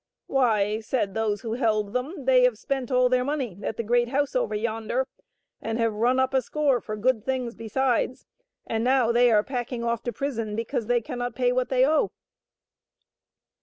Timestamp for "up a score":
6.19-6.81